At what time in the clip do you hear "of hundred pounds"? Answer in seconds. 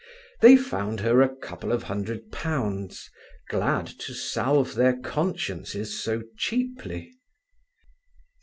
1.71-3.07